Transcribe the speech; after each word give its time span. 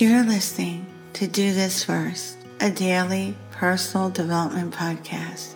You're 0.00 0.24
listening 0.24 0.86
to 1.12 1.26
Do 1.26 1.52
This 1.52 1.84
First, 1.84 2.38
a 2.58 2.70
daily 2.70 3.36
personal 3.50 4.08
development 4.08 4.72
podcast 4.72 5.52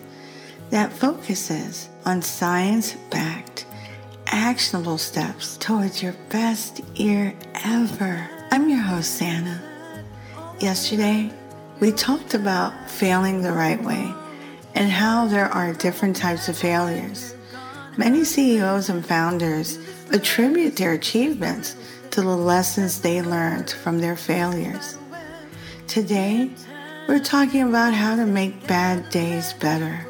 that 0.68 0.92
focuses 0.92 1.88
on 2.04 2.20
science 2.20 2.92
backed, 3.08 3.64
actionable 4.26 4.98
steps 4.98 5.56
towards 5.56 6.02
your 6.02 6.14
best 6.28 6.80
year 6.94 7.34
ever. 7.64 8.28
I'm 8.50 8.68
your 8.68 8.82
host, 8.82 9.14
Santa. 9.14 9.62
Yesterday, 10.60 11.32
we 11.80 11.90
talked 11.90 12.34
about 12.34 12.90
failing 12.90 13.40
the 13.40 13.52
right 13.52 13.82
way 13.82 14.12
and 14.74 14.90
how 14.90 15.26
there 15.26 15.48
are 15.48 15.72
different 15.72 16.16
types 16.16 16.50
of 16.50 16.58
failures. 16.58 17.34
Many 17.96 18.24
CEOs 18.24 18.90
and 18.90 19.06
founders 19.06 19.78
attribute 20.10 20.76
their 20.76 20.92
achievements 20.92 21.76
to 22.14 22.20
the 22.20 22.36
lessons 22.36 23.00
they 23.00 23.20
learned 23.20 23.68
from 23.68 23.98
their 23.98 24.14
failures. 24.14 24.96
Today, 25.88 26.48
we're 27.08 27.18
talking 27.18 27.62
about 27.62 27.92
how 27.92 28.14
to 28.14 28.24
make 28.24 28.68
bad 28.68 29.10
days 29.10 29.52
better. 29.54 30.06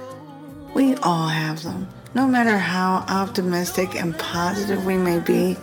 We 0.74 0.96
all 0.96 1.28
have 1.28 1.62
them. 1.62 1.88
No 2.12 2.26
matter 2.26 2.58
how 2.58 3.06
optimistic 3.08 3.94
and 3.94 4.18
positive 4.18 4.84
we 4.84 4.98
may 4.98 5.18
be, 5.18 5.56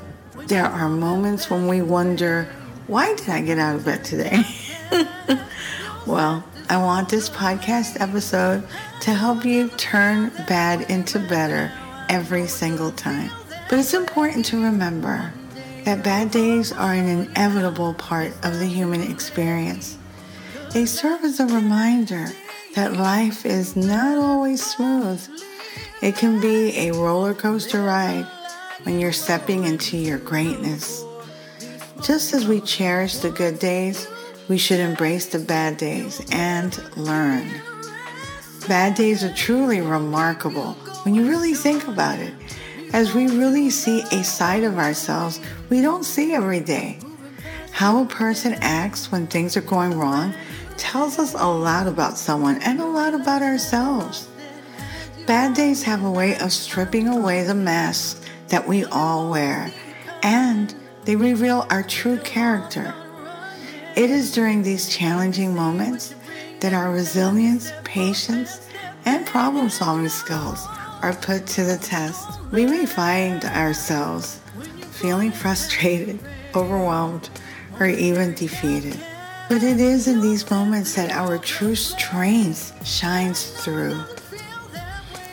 there 0.48 0.66
are 0.66 0.90
moments 0.90 1.52
when 1.52 1.68
we 1.68 1.84
wonder, 1.84 2.50
why 2.88 3.14
did 3.14 3.30
I 3.30 3.42
get 3.42 3.60
out 3.60 3.76
of 3.76 3.86
bed 3.86 4.04
today? 4.04 4.42
well, 6.08 6.44
I 6.70 6.78
want 6.78 7.08
this 7.08 7.30
podcast 7.30 8.02
episode 8.02 8.64
to 9.02 9.14
help 9.14 9.46
you 9.46 9.70
turn 9.78 10.32
bad 10.48 10.90
into 10.90 11.20
better 11.20 11.72
every 12.10 12.48
single 12.48 12.92
time. 12.92 13.30
But 13.70 13.78
it's 13.78 13.94
important 13.94 14.44
to 14.46 14.60
remember 14.60 15.32
that 15.84 16.04
bad 16.04 16.32
days 16.32 16.72
are 16.72 16.94
an 16.94 17.08
inevitable 17.08 17.94
part 17.96 18.32
of 18.44 18.60
the 18.60 18.66
human 18.66 19.02
experience. 19.02 19.98
They 20.74 20.86
serve 20.86 21.24
as 21.24 21.40
a 21.40 21.46
reminder 21.48 22.28
that 22.76 22.94
life 22.94 23.46
is 23.46 23.76
not 23.76 24.18
always 24.18 24.64
smooth. 24.64 25.28
It 26.02 26.16
can 26.16 26.40
be 26.40 26.78
a 26.78 26.92
roller 26.92 27.34
coaster 27.34 27.82
ride 27.82 28.26
when 28.84 29.00
you're 29.00 29.12
stepping 29.12 29.66
into 29.66 29.98
your 29.98 30.20
greatness. 30.20 31.04
Just 32.04 32.34
as 32.34 32.48
we 32.48 32.62
cherish 32.62 33.18
the 33.18 33.32
good 33.32 33.60
days, 33.60 34.08
we 34.48 34.58
should 34.58 34.80
embrace 34.80 35.28
the 35.28 35.40
bad 35.40 35.78
days 35.78 36.22
and 36.32 36.80
learn. 36.98 37.50
Bad 38.68 38.96
days 38.96 39.24
are 39.24 39.34
truly 39.34 39.82
remarkable 39.82 40.74
when 41.04 41.16
you 41.16 41.28
really 41.28 41.54
think 41.54 41.88
about 41.88 42.20
it 42.20 42.34
as 42.94 43.14
we 43.14 43.28
really 43.28 43.70
see 43.70 44.02
a 44.12 44.24
side 44.24 44.64
of 44.64 44.78
ourselves 44.78 45.40
we 45.70 45.82
don't 45.82 46.04
see 46.04 46.34
every 46.34 46.60
day. 46.60 47.00
How 47.72 48.02
a 48.02 48.06
person 48.06 48.54
acts 48.62 49.12
when 49.12 49.28
things 49.28 49.56
are 49.56 49.62
going 49.62 49.98
wrong 49.98 50.34
tells 50.78 51.20
us 51.20 51.34
a 51.34 51.46
lot 51.46 51.88
about 51.88 52.18
someone 52.18 52.62
and 52.64 52.80
a 52.80 52.86
lot 52.86 53.14
about 53.14 53.42
ourselves. 53.42 54.28
Bad 55.26 55.56
days 55.56 55.84
have 55.84 56.04
a 56.04 56.12
way 56.12 56.38
of 56.40 56.52
stripping 56.52 57.08
away 57.08 57.44
the 57.44 57.56
masks 57.56 58.22
that 58.50 58.68
we 58.68 58.84
all 58.86 59.30
wear, 59.30 59.72
and 60.24 60.76
they 61.06 61.16
reveal 61.16 61.66
our 61.70 61.84
true 61.84 62.18
character. 62.18 62.94
It 63.96 64.10
is 64.10 64.32
during 64.32 64.64
these 64.64 64.90
challenging 64.90 65.56
moments 65.56 66.16
that 66.60 66.74
our 66.74 66.92
resilience, 66.92 67.72
patience, 67.84 68.68
and 69.06 69.26
problem 69.26 69.70
solving 69.70 70.10
skills 70.10 70.68
are 71.02 71.14
put 71.14 71.48
to 71.48 71.64
the 71.64 71.78
test, 71.78 72.40
we 72.52 72.66
may 72.66 72.86
find 72.86 73.44
ourselves 73.46 74.40
feeling 74.92 75.32
frustrated, 75.32 76.20
overwhelmed, 76.56 77.30
or 77.80 77.88
even 77.88 78.36
defeated. 78.36 79.00
But 79.50 79.64
it 79.64 79.80
is 79.80 80.08
in 80.08 80.22
these 80.22 80.50
moments 80.50 80.96
that 80.96 81.12
our 81.12 81.38
true 81.38 81.76
strength 81.76 82.86
shines 82.86 83.50
through. 83.64 83.96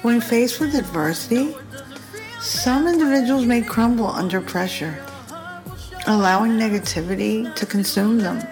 When 0.03 0.21
faced 0.21 0.61
with 0.61 0.75
adversity, 0.75 1.55
some 2.41 2.87
individuals 2.87 3.45
may 3.45 3.63
crumble 3.63 4.07
under 4.07 4.41
pressure, 4.41 5.05
allowing 6.07 6.53
negativity 6.53 7.55
to 7.55 7.67
consume 7.67 8.19
them. 8.19 8.43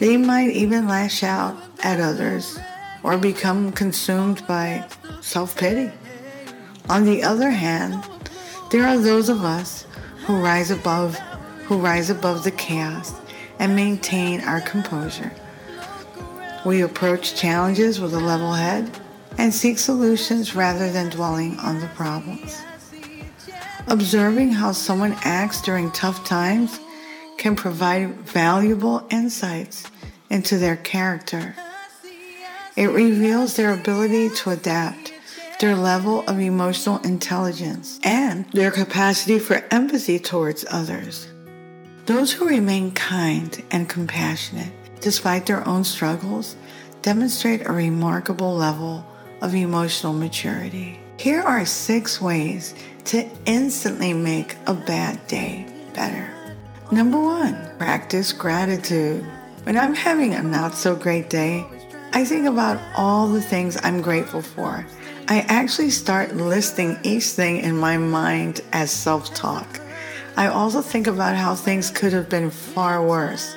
They 0.00 0.16
might 0.16 0.50
even 0.50 0.88
lash 0.88 1.22
out 1.22 1.56
at 1.82 2.00
others 2.00 2.58
or 3.02 3.18
become 3.18 3.72
consumed 3.72 4.46
by 4.46 4.86
self 5.26 5.56
pity. 5.56 5.90
On 6.88 7.04
the 7.04 7.24
other 7.24 7.50
hand, 7.50 8.08
there 8.70 8.86
are 8.86 8.96
those 8.96 9.28
of 9.28 9.44
us 9.44 9.84
who 10.24 10.40
rise 10.40 10.70
above 10.70 11.18
who 11.64 11.78
rise 11.78 12.10
above 12.10 12.44
the 12.44 12.52
chaos 12.52 13.12
and 13.58 13.74
maintain 13.74 14.40
our 14.42 14.60
composure. 14.60 15.32
We 16.64 16.82
approach 16.82 17.34
challenges 17.34 18.00
with 18.00 18.14
a 18.14 18.20
level 18.20 18.52
head 18.52 18.88
and 19.36 19.52
seek 19.52 19.78
solutions 19.78 20.54
rather 20.54 20.92
than 20.92 21.10
dwelling 21.10 21.58
on 21.58 21.80
the 21.80 21.88
problems. 21.88 22.62
Observing 23.88 24.52
how 24.52 24.70
someone 24.70 25.16
acts 25.24 25.60
during 25.60 25.90
tough 25.90 26.24
times 26.24 26.78
can 27.36 27.56
provide 27.56 28.14
valuable 28.20 29.04
insights 29.10 29.90
into 30.30 30.56
their 30.56 30.76
character 30.76 31.56
it 32.76 32.88
reveals 32.88 33.56
their 33.56 33.72
ability 33.72 34.28
to 34.28 34.50
adapt, 34.50 35.05
their 35.58 35.74
level 35.74 36.22
of 36.28 36.38
emotional 36.38 36.98
intelligence, 36.98 37.98
and 38.02 38.44
their 38.52 38.70
capacity 38.70 39.38
for 39.38 39.64
empathy 39.70 40.18
towards 40.18 40.64
others. 40.70 41.28
Those 42.04 42.32
who 42.32 42.48
remain 42.48 42.92
kind 42.92 43.62
and 43.70 43.88
compassionate 43.88 44.72
despite 45.00 45.46
their 45.46 45.66
own 45.66 45.84
struggles 45.84 46.56
demonstrate 47.02 47.66
a 47.66 47.72
remarkable 47.72 48.54
level 48.54 49.06
of 49.40 49.54
emotional 49.54 50.12
maturity. 50.12 50.98
Here 51.18 51.40
are 51.40 51.64
six 51.64 52.20
ways 52.20 52.74
to 53.06 53.28
instantly 53.44 54.12
make 54.12 54.56
a 54.66 54.74
bad 54.74 55.26
day 55.26 55.66
better. 55.94 56.30
Number 56.90 57.20
one, 57.20 57.56
practice 57.78 58.32
gratitude. 58.32 59.24
When 59.64 59.76
I'm 59.76 59.94
having 59.94 60.34
a 60.34 60.42
not 60.42 60.74
so 60.74 60.94
great 60.94 61.30
day, 61.30 61.66
I 62.12 62.24
think 62.24 62.46
about 62.46 62.80
all 62.96 63.28
the 63.28 63.42
things 63.42 63.78
I'm 63.82 64.00
grateful 64.00 64.42
for. 64.42 64.86
I 65.28 65.40
actually 65.48 65.90
start 65.90 66.36
listing 66.36 67.00
each 67.02 67.24
thing 67.24 67.56
in 67.56 67.76
my 67.76 67.98
mind 67.98 68.60
as 68.72 68.92
self 68.92 69.34
talk. 69.34 69.80
I 70.36 70.46
also 70.46 70.80
think 70.82 71.08
about 71.08 71.34
how 71.34 71.56
things 71.56 71.90
could 71.90 72.12
have 72.12 72.28
been 72.28 72.48
far 72.48 73.04
worse. 73.04 73.56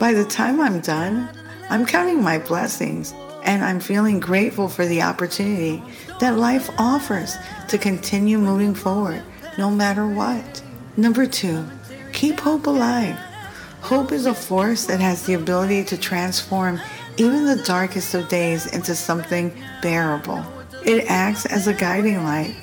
By 0.00 0.14
the 0.14 0.24
time 0.24 0.60
I'm 0.60 0.80
done, 0.80 1.28
I'm 1.70 1.86
counting 1.86 2.24
my 2.24 2.38
blessings 2.38 3.14
and 3.44 3.64
I'm 3.64 3.78
feeling 3.78 4.18
grateful 4.18 4.68
for 4.68 4.84
the 4.84 5.02
opportunity 5.02 5.80
that 6.18 6.38
life 6.38 6.68
offers 6.76 7.36
to 7.68 7.78
continue 7.78 8.38
moving 8.38 8.74
forward 8.74 9.22
no 9.58 9.70
matter 9.70 10.08
what. 10.08 10.60
Number 10.96 11.24
two, 11.24 11.64
keep 12.12 12.40
hope 12.40 12.66
alive. 12.66 13.16
Hope 13.80 14.10
is 14.10 14.26
a 14.26 14.34
force 14.34 14.86
that 14.86 14.98
has 14.98 15.24
the 15.24 15.34
ability 15.34 15.84
to 15.84 15.96
transform 15.96 16.80
even 17.16 17.46
the 17.46 17.62
darkest 17.62 18.12
of 18.14 18.28
days 18.28 18.66
into 18.74 18.96
something 18.96 19.56
bearable. 19.82 20.44
It 20.86 21.06
acts 21.08 21.46
as 21.46 21.66
a 21.66 21.74
guiding 21.74 22.22
light, 22.22 22.54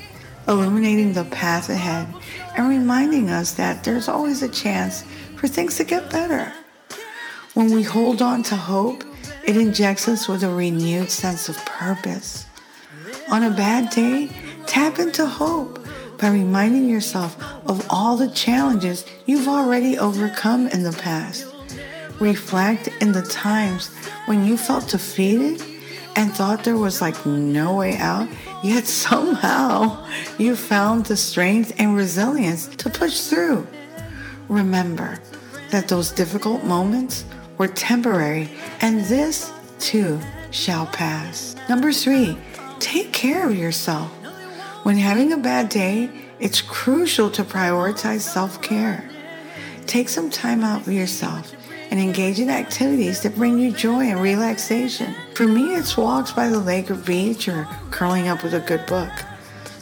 illuminating 0.47 1.11
the 1.11 1.25
path 1.25 1.69
ahead 1.69 2.07
and 2.55 2.69
reminding 2.69 3.29
us 3.29 3.51
that 3.55 3.83
there's 3.83 4.07
always 4.07 4.41
a 4.41 4.47
chance 4.47 5.03
for 5.35 5.49
things 5.49 5.75
to 5.75 5.83
get 5.83 6.09
better. 6.09 6.53
When 7.53 7.71
we 7.71 7.83
hold 7.83 8.21
on 8.21 8.41
to 8.43 8.55
hope, 8.55 9.03
it 9.45 9.57
injects 9.57 10.07
us 10.07 10.29
with 10.29 10.41
a 10.43 10.49
renewed 10.49 11.11
sense 11.11 11.49
of 11.49 11.57
purpose. 11.65 12.45
On 13.29 13.43
a 13.43 13.51
bad 13.51 13.89
day, 13.89 14.29
tap 14.67 14.99
into 14.99 15.25
hope 15.25 15.85
by 16.17 16.29
reminding 16.29 16.87
yourself 16.87 17.35
of 17.67 17.85
all 17.89 18.15
the 18.15 18.29
challenges 18.29 19.05
you've 19.25 19.49
already 19.49 19.97
overcome 19.97 20.67
in 20.67 20.83
the 20.83 20.93
past. 20.93 21.53
Reflect 22.21 22.87
in 23.01 23.11
the 23.11 23.23
times 23.23 23.93
when 24.27 24.45
you 24.45 24.55
felt 24.55 24.87
defeated 24.87 25.61
and 26.15 26.31
thought 26.31 26.63
there 26.63 26.77
was 26.77 27.01
like 27.01 27.25
no 27.25 27.75
way 27.75 27.97
out, 27.97 28.27
yet 28.63 28.85
somehow 29.05 30.05
you 30.37 30.55
found 30.55 31.05
the 31.05 31.17
strength 31.17 31.73
and 31.77 31.95
resilience 31.95 32.67
to 32.67 32.89
push 32.89 33.21
through. 33.21 33.67
Remember 34.47 35.19
that 35.71 35.87
those 35.87 36.11
difficult 36.11 36.63
moments 36.63 37.25
were 37.57 37.67
temporary 37.67 38.49
and 38.81 39.01
this 39.05 39.51
too 39.79 40.19
shall 40.51 40.85
pass. 40.87 41.55
Number 41.67 41.91
three, 41.91 42.37
take 42.79 43.11
care 43.11 43.47
of 43.47 43.57
yourself. 43.57 44.11
When 44.83 44.97
having 44.97 45.31
a 45.33 45.37
bad 45.37 45.69
day, 45.69 46.09
it's 46.39 46.61
crucial 46.61 47.29
to 47.31 47.43
prioritize 47.43 48.21
self 48.21 48.61
care. 48.61 49.09
Take 49.87 50.09
some 50.09 50.29
time 50.29 50.63
out 50.63 50.83
for 50.83 50.91
yourself 50.91 51.53
and 51.91 51.99
engage 51.99 52.39
in 52.39 52.49
activities 52.49 53.21
that 53.21 53.35
bring 53.35 53.59
you 53.59 53.71
joy 53.71 54.05
and 54.05 54.21
relaxation. 54.21 55.13
For 55.33 55.47
me, 55.47 55.75
it's 55.75 55.97
walks 55.97 56.31
by 56.31 56.49
the 56.49 56.59
lake 56.59 56.89
or 56.89 56.95
beach 56.95 57.47
or 57.47 57.67
curling 57.91 58.27
up 58.27 58.43
with 58.43 58.53
a 58.53 58.59
good 58.59 58.85
book. 58.85 59.11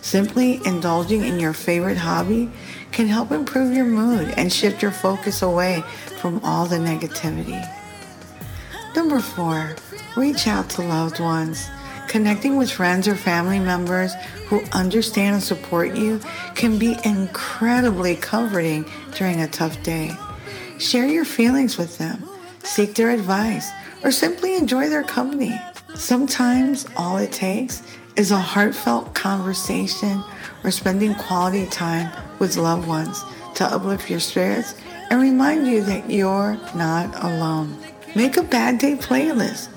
Simply 0.02 0.60
indulging 0.66 1.24
in 1.24 1.40
your 1.40 1.54
favorite 1.54 1.98
hobby 1.98 2.50
can 2.92 3.08
help 3.08 3.32
improve 3.32 3.74
your 3.74 3.86
mood 3.86 4.34
and 4.36 4.52
shift 4.52 4.82
your 4.82 4.92
focus 4.92 5.42
away 5.42 5.84
from 6.20 6.40
all 6.44 6.66
the 6.66 6.78
negativity. 6.78 7.62
Number 8.96 9.20
four, 9.20 9.76
reach 10.18 10.48
out 10.48 10.70
to 10.72 10.82
loved 10.82 11.20
ones. 11.20 11.70
Connecting 12.08 12.58
with 12.58 12.70
friends 12.70 13.08
or 13.08 13.16
family 13.16 13.60
members 13.60 14.14
who 14.48 14.62
understand 14.74 15.36
and 15.36 15.44
support 15.44 15.96
you 15.96 16.20
can 16.56 16.78
be 16.78 16.98
incredibly 17.06 18.18
comforting 18.18 18.86
during 19.16 19.40
a 19.42 19.48
tough 19.48 19.82
day. 19.82 20.12
Share 20.82 21.06
your 21.06 21.26
feelings 21.26 21.78
with 21.78 22.00
them, 22.00 22.28
seek 22.64 22.96
their 22.96 23.12
advice, 23.12 23.70
or 24.04 24.10
simply 24.10 24.56
enjoy 24.56 24.90
their 24.90 25.04
company. 25.04 25.62
Sometimes 25.94 26.88
all 26.98 27.18
it 27.18 27.32
takes 27.32 27.84
is 28.16 28.32
a 28.32 28.40
heartfelt 28.40 29.14
conversation 29.14 30.24
or 30.64 30.72
spending 30.72 31.14
quality 31.14 31.68
time 31.68 32.12
with 32.40 32.58
loved 32.58 32.88
ones 32.88 33.24
to 33.54 33.64
uplift 33.64 34.10
your 34.10 34.20
spirits 34.20 34.74
and 35.12 35.22
remind 35.22 35.68
you 35.68 35.84
that 35.84 36.10
you're 36.10 36.58
not 36.74 37.24
alone. 37.24 37.78
Make 38.16 38.38
a 38.38 38.44
bad 38.44 38.80
day 38.80 38.96
playlist. 38.96 39.70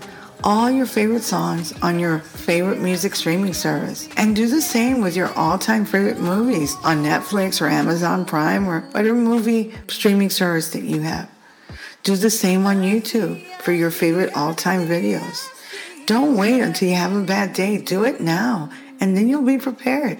All 0.46 0.70
your 0.70 0.84
favorite 0.84 1.22
songs 1.22 1.72
on 1.80 1.98
your 1.98 2.18
favorite 2.18 2.78
music 2.78 3.14
streaming 3.14 3.54
service. 3.54 4.10
And 4.18 4.36
do 4.36 4.46
the 4.46 4.60
same 4.60 5.00
with 5.00 5.16
your 5.16 5.32
all 5.32 5.58
time 5.58 5.86
favorite 5.86 6.20
movies 6.20 6.76
on 6.84 7.02
Netflix 7.02 7.62
or 7.62 7.66
Amazon 7.66 8.26
Prime 8.26 8.68
or 8.68 8.82
whatever 8.90 9.14
movie 9.14 9.72
streaming 9.88 10.28
service 10.28 10.70
that 10.72 10.82
you 10.82 11.00
have. 11.00 11.30
Do 12.02 12.14
the 12.14 12.28
same 12.28 12.66
on 12.66 12.82
YouTube 12.82 13.42
for 13.62 13.72
your 13.72 13.90
favorite 13.90 14.36
all 14.36 14.52
time 14.52 14.86
videos. 14.86 15.48
Don't 16.04 16.36
wait 16.36 16.60
until 16.60 16.90
you 16.90 16.94
have 16.94 17.16
a 17.16 17.22
bad 17.22 17.54
day. 17.54 17.78
Do 17.78 18.04
it 18.04 18.20
now, 18.20 18.68
and 19.00 19.16
then 19.16 19.28
you'll 19.28 19.46
be 19.46 19.56
prepared. 19.56 20.18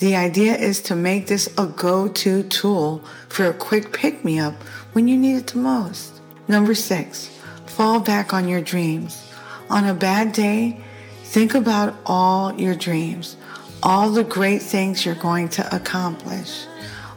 The 0.00 0.16
idea 0.16 0.56
is 0.56 0.82
to 0.82 0.96
make 0.96 1.28
this 1.28 1.46
a 1.56 1.68
go 1.68 2.08
to 2.08 2.42
tool 2.42 3.04
for 3.28 3.46
a 3.46 3.54
quick 3.54 3.92
pick 3.92 4.24
me 4.24 4.40
up 4.40 4.60
when 4.94 5.06
you 5.06 5.16
need 5.16 5.36
it 5.36 5.46
the 5.46 5.58
most. 5.58 6.20
Number 6.48 6.74
six, 6.74 7.30
fall 7.66 8.00
back 8.00 8.34
on 8.34 8.48
your 8.48 8.60
dreams. 8.60 9.30
On 9.70 9.84
a 9.86 9.94
bad 9.94 10.32
day, 10.32 10.78
think 11.22 11.54
about 11.54 11.96
all 12.04 12.52
your 12.54 12.74
dreams, 12.74 13.36
all 13.82 14.10
the 14.10 14.24
great 14.24 14.62
things 14.62 15.04
you're 15.04 15.14
going 15.14 15.48
to 15.50 15.74
accomplish, 15.74 16.66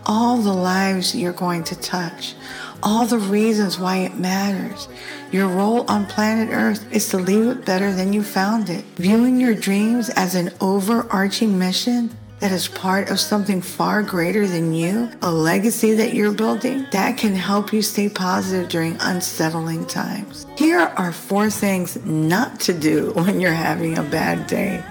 all 0.05 0.37
the 0.37 0.53
lives 0.53 1.13
you're 1.13 1.33
going 1.33 1.63
to 1.65 1.75
touch, 1.75 2.35
all 2.81 3.05
the 3.05 3.19
reasons 3.19 3.77
why 3.77 3.97
it 3.97 4.15
matters. 4.15 4.87
Your 5.31 5.47
role 5.47 5.83
on 5.89 6.05
planet 6.05 6.49
Earth 6.53 6.89
is 6.91 7.09
to 7.09 7.17
leave 7.17 7.47
it 7.47 7.65
better 7.65 7.91
than 7.91 8.13
you 8.13 8.23
found 8.23 8.69
it. 8.69 8.85
Viewing 8.95 9.41
your 9.41 9.53
dreams 9.53 10.09
as 10.09 10.35
an 10.35 10.51
overarching 10.61 11.59
mission 11.59 12.15
that 12.39 12.51
is 12.51 12.67
part 12.67 13.09
of 13.09 13.19
something 13.19 13.61
far 13.61 14.03
greater 14.03 14.45
than 14.45 14.73
you, 14.73 15.09
a 15.21 15.31
legacy 15.31 15.93
that 15.95 16.13
you're 16.13 16.31
building, 16.31 16.85
that 16.91 17.17
can 17.17 17.33
help 17.33 17.73
you 17.73 17.81
stay 17.81 18.09
positive 18.09 18.69
during 18.69 18.95
unsettling 18.99 19.85
times. 19.87 20.45
Here 20.55 20.79
are 20.79 21.11
four 21.11 21.49
things 21.49 21.97
not 22.05 22.59
to 22.61 22.73
do 22.73 23.11
when 23.15 23.39
you're 23.39 23.51
having 23.51 23.97
a 23.97 24.03
bad 24.03 24.45
day. 24.47 24.83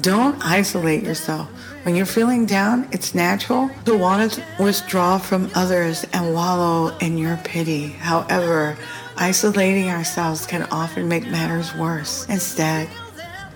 Don't 0.00 0.42
isolate 0.44 1.02
yourself. 1.02 1.48
When 1.82 1.96
you're 1.96 2.06
feeling 2.06 2.46
down, 2.46 2.88
it's 2.92 3.14
natural 3.14 3.68
to 3.84 3.98
want 3.98 4.32
to 4.32 4.42
withdraw 4.60 5.18
from 5.18 5.50
others 5.54 6.06
and 6.12 6.32
wallow 6.32 6.96
in 6.98 7.18
your 7.18 7.36
pity. 7.38 7.88
However, 7.88 8.78
isolating 9.16 9.90
ourselves 9.90 10.46
can 10.46 10.62
often 10.70 11.08
make 11.08 11.26
matters 11.26 11.74
worse. 11.74 12.26
Instead, 12.28 12.88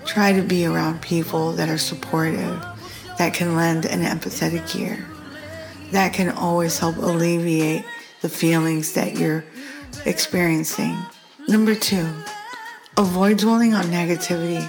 try 0.04 0.32
to 0.32 0.42
be 0.42 0.66
around 0.66 1.00
people 1.00 1.52
that 1.52 1.68
are 1.68 1.78
supportive, 1.78 2.62
that 3.18 3.34
can 3.34 3.56
lend 3.56 3.84
an 3.86 4.02
empathetic 4.02 4.78
ear, 4.78 5.06
that 5.92 6.12
can 6.12 6.30
always 6.30 6.78
help 6.78 6.96
alleviate 6.96 7.84
the 8.22 8.28
feelings 8.28 8.92
that 8.94 9.18
you're 9.18 9.44
experiencing. 10.04 10.96
Number 11.48 11.74
two, 11.74 12.06
avoid 12.96 13.38
dwelling 13.38 13.74
on 13.74 13.84
negativity. 13.86 14.68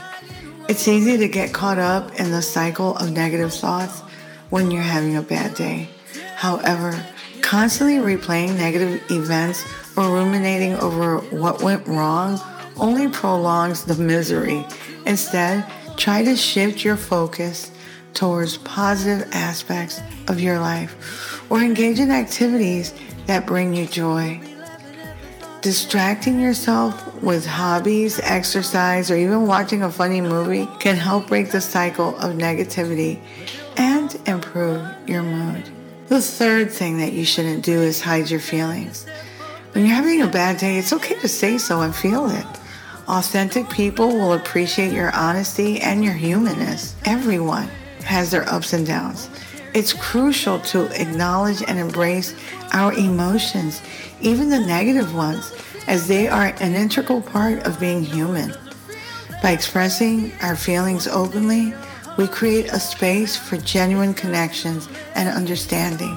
It's 0.70 0.88
easy 0.88 1.18
to 1.18 1.28
get 1.28 1.54
caught 1.54 1.80
up 1.80 2.20
in 2.20 2.32
the 2.32 2.42
cycle 2.42 2.96
of 2.98 3.12
negative 3.12 3.54
thoughts 3.54 4.02
when 4.50 4.70
you're 4.72 4.82
having 4.82 5.16
a 5.16 5.22
bad 5.22 5.56
day. 5.56 5.90
However, 6.36 7.04
constantly 7.42 7.98
replaying 7.98 8.58
negative 8.58 9.02
events 9.10 9.66
or 9.96 10.14
ruminating 10.14 10.76
over 10.76 11.18
what 11.18 11.64
went 11.64 11.88
wrong 11.88 12.40
only 12.78 13.08
prolongs 13.08 13.86
the 13.86 13.96
misery. 13.96 14.66
Instead, 15.06 15.66
try 15.96 16.24
to 16.24 16.36
shift 16.36 16.84
your 16.84 16.98
focus 16.98 17.72
towards 18.18 18.58
positive 18.58 19.30
aspects 19.32 20.02
of 20.28 20.42
your 20.42 20.60
life 20.60 21.46
or 21.52 21.62
engage 21.62 22.00
in 22.00 22.10
activities 22.10 22.92
that 23.28 23.46
bring 23.46 23.76
you 23.76 23.86
joy. 23.86 24.42
Distracting 25.62 26.40
yourself 26.40 27.22
with 27.22 27.46
hobbies, 27.46 28.20
exercise, 28.24 29.12
or 29.12 29.18
even 29.18 29.46
watching 29.46 29.84
a 29.84 29.92
funny 29.92 30.20
movie 30.20 30.68
can 30.80 30.96
help 30.96 31.28
break 31.28 31.52
the 31.52 31.62
cycle 31.62 32.18
of 32.18 32.34
negativity 32.36 33.20
and 33.78 34.20
improve 34.26 34.84
your 35.08 35.22
mood. 35.22 35.70
The 36.08 36.22
third 36.22 36.72
thing 36.72 36.98
that 36.98 37.14
you 37.14 37.24
shouldn't 37.24 37.64
do 37.64 37.80
is 37.82 38.02
hide 38.02 38.32
your 38.32 38.40
feelings. 38.40 39.06
When 39.74 39.86
you're 39.86 39.96
having 39.96 40.24
a 40.24 40.28
bad 40.28 40.58
day, 40.58 40.80
it's 40.80 40.94
okay 40.94 41.20
to 41.20 41.28
say 41.28 41.60
so 41.60 41.82
and 41.82 41.96
feel 41.96 42.32
it. 42.32 42.48
Authentic 43.08 43.70
people 43.70 44.08
will 44.08 44.34
appreciate 44.34 44.92
your 44.92 45.14
honesty 45.16 45.80
and 45.82 46.04
your 46.04 46.14
humanness. 46.14 46.96
Everyone 47.06 47.70
has 48.08 48.32
their 48.32 48.48
ups 48.50 48.74
and 48.74 48.88
downs. 48.88 49.30
It's 49.74 49.94
crucial 49.94 50.60
to 50.72 50.86
acknowledge 51.00 51.62
and 51.68 51.78
embrace 51.78 52.34
our 52.74 52.94
emotions, 52.94 53.82
even 54.22 54.50
the 54.50 54.60
negative 54.60 55.14
ones, 55.14 55.54
as 55.88 56.08
they 56.08 56.28
are 56.28 56.54
an 56.60 56.74
integral 56.74 57.22
part 57.22 57.66
of 57.68 57.80
being 57.80 58.04
human. 58.04 58.54
By 59.44 59.52
expressing 59.52 60.32
our 60.42 60.56
feelings 60.56 61.08
openly, 61.08 61.74
we 62.18 62.28
create 62.28 62.72
a 62.72 62.80
space 62.80 63.38
for 63.38 63.58
genuine 63.58 64.14
connections 64.14 64.90
and 65.14 65.30
understanding. 65.30 66.16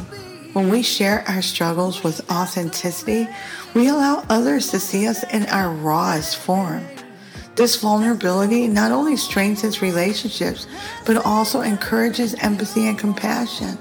When 0.54 0.70
we 0.70 0.82
share 0.82 1.22
our 1.28 1.42
struggles 1.42 2.02
with 2.02 2.28
authenticity, 2.30 3.28
we 3.74 3.88
allow 3.88 4.24
others 4.28 4.70
to 4.70 4.80
see 4.80 5.06
us 5.06 5.22
in 5.32 5.44
our 5.46 5.70
rawest 5.70 6.36
form. 6.36 6.84
This 7.60 7.76
vulnerability 7.76 8.68
not 8.68 8.90
only 8.90 9.18
strengthens 9.18 9.82
relationships, 9.82 10.66
but 11.04 11.18
also 11.26 11.60
encourages 11.60 12.32
empathy 12.36 12.88
and 12.88 12.98
compassion. 12.98 13.76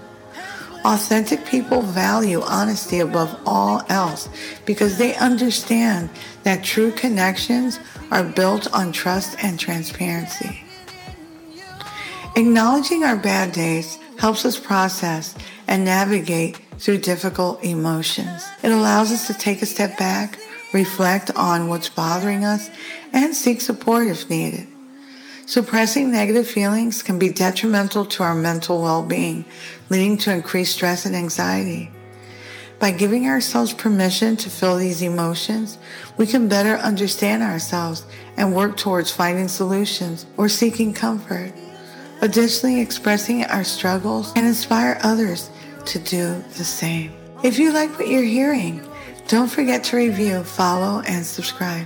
Authentic 0.84 1.46
people 1.46 1.82
value 1.82 2.42
honesty 2.42 3.00
above 3.00 3.40
all 3.46 3.82
else 3.88 4.28
because 4.66 4.98
they 4.98 5.16
understand 5.16 6.10
that 6.44 6.62
true 6.62 6.92
connections 6.92 7.80
are 8.12 8.26
built 8.26 8.70
on 8.74 8.92
trust 8.92 9.42
and 9.42 9.58
transparency. 9.58 10.62
Acknowledging 12.36 13.06
our 13.06 13.16
bad 13.16 13.54
days 13.54 13.98
helps 14.18 14.44
us 14.44 14.60
process 14.60 15.36
and 15.70 15.86
navigate 15.86 16.60
through 16.80 16.98
difficult 16.98 17.64
emotions. 17.64 18.44
It 18.62 18.74
allows 18.74 19.14
us 19.14 19.26
to 19.28 19.34
take 19.34 19.62
a 19.62 19.66
step 19.66 19.98
back, 19.98 20.38
reflect 20.72 21.32
on 21.36 21.68
what's 21.68 21.90
bothering 21.90 22.46
us, 22.46 22.70
and 23.14 23.36
seek 23.36 23.62
support 23.62 24.08
if 24.08 24.30
needed. 24.30 24.68
Suppressing 25.46 26.12
negative 26.12 26.48
feelings 26.48 27.02
can 27.02 27.18
be 27.18 27.30
detrimental 27.30 28.06
to 28.06 28.24
our 28.24 28.36
mental 28.36 28.82
well-being, 28.82 29.46
leading 29.90 30.18
to 30.20 30.32
increased 30.32 30.76
stress 30.76 31.06
and 31.06 31.16
anxiety. 31.16 31.90
By 32.78 32.92
giving 32.92 33.28
ourselves 33.28 33.74
permission 33.74 34.38
to 34.38 34.50
feel 34.50 34.78
these 34.78 35.02
emotions, 35.02 35.78
we 36.18 36.28
can 36.28 36.48
better 36.48 36.76
understand 36.76 37.44
ourselves 37.44 38.06
and 38.38 38.56
work 38.56 38.78
towards 38.78 39.12
finding 39.12 39.48
solutions 39.48 40.26
or 40.38 40.48
seeking 40.48 40.94
comfort. 40.94 41.52
Additionally, 42.22 42.80
expressing 42.80 43.44
our 43.46 43.64
struggles 43.64 44.32
can 44.34 44.46
inspire 44.46 45.00
others 45.04 45.50
to 45.88 46.00
do 46.00 46.44
the 46.58 46.64
same. 46.64 47.12
If 47.44 47.58
you 47.58 47.74
like 47.74 47.98
what 47.98 48.08
you're 48.08 48.24
hearing, 48.24 48.86
don't 49.30 49.48
forget 49.48 49.84
to 49.84 49.96
review, 49.96 50.44
follow, 50.44 51.02
and 51.08 51.24
subscribe. 51.24 51.86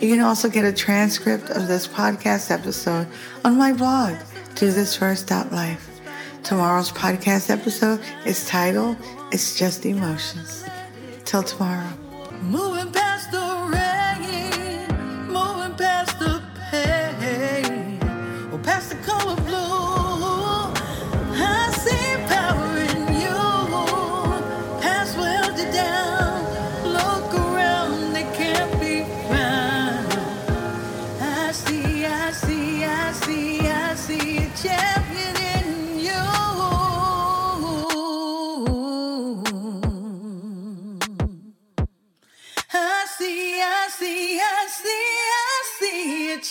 You 0.00 0.08
can 0.08 0.20
also 0.20 0.50
get 0.50 0.64
a 0.64 0.72
transcript 0.72 1.48
of 1.50 1.68
this 1.68 1.86
podcast 1.86 2.50
episode 2.50 3.06
on 3.44 3.56
my 3.56 3.72
blog, 3.72 4.14
dothisfirst.life. 4.56 6.00
Tomorrow's 6.42 6.90
podcast 6.90 7.48
episode 7.48 8.00
is 8.26 8.48
titled 8.48 8.96
It's 9.30 9.56
Just 9.56 9.86
Emotions. 9.86 10.64
Till 11.24 11.44
tomorrow. 11.44 11.96
Moving 12.42 12.92
past 12.92 13.03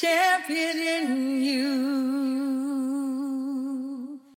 champion 0.03 0.77
in 0.77 1.41
you. 1.41 1.72